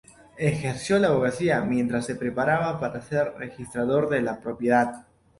[0.39, 5.05] Ejerció la abogacía mientras se preparaba para ser registrador de la propiedad.